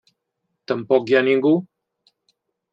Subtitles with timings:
[0.71, 1.55] Tampoc hi ha ningú.